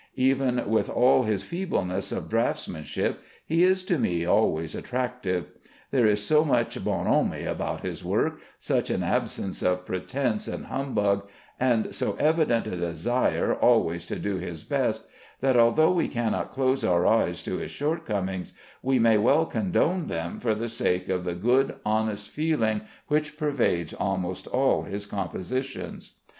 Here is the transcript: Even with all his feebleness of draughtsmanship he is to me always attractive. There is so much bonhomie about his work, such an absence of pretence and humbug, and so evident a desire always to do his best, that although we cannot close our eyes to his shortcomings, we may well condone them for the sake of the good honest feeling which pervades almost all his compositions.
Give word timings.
Even 0.17 0.67
with 0.67 0.89
all 0.89 1.25
his 1.25 1.43
feebleness 1.43 2.11
of 2.11 2.27
draughtsmanship 2.27 3.17
he 3.45 3.61
is 3.63 3.83
to 3.83 3.99
me 3.99 4.25
always 4.25 4.73
attractive. 4.73 5.51
There 5.91 6.07
is 6.07 6.23
so 6.25 6.43
much 6.43 6.83
bonhomie 6.83 7.43
about 7.45 7.81
his 7.81 8.03
work, 8.03 8.39
such 8.57 8.89
an 8.89 9.03
absence 9.03 9.61
of 9.61 9.85
pretence 9.85 10.47
and 10.47 10.65
humbug, 10.65 11.27
and 11.59 11.93
so 11.93 12.13
evident 12.17 12.65
a 12.65 12.77
desire 12.77 13.53
always 13.53 14.07
to 14.07 14.17
do 14.17 14.37
his 14.37 14.63
best, 14.63 15.07
that 15.39 15.55
although 15.55 15.91
we 15.91 16.07
cannot 16.07 16.49
close 16.49 16.83
our 16.83 17.05
eyes 17.05 17.43
to 17.43 17.57
his 17.57 17.69
shortcomings, 17.69 18.53
we 18.81 18.97
may 18.97 19.19
well 19.19 19.45
condone 19.45 20.07
them 20.07 20.39
for 20.39 20.55
the 20.55 20.67
sake 20.69 21.09
of 21.09 21.25
the 21.25 21.35
good 21.35 21.75
honest 21.85 22.27
feeling 22.27 22.81
which 23.07 23.37
pervades 23.37 23.93
almost 23.93 24.47
all 24.47 24.81
his 24.81 25.05
compositions. 25.05 26.13